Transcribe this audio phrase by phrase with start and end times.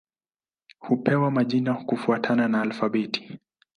[0.79, 3.39] Hupewa majina kufuatana na alfabeti.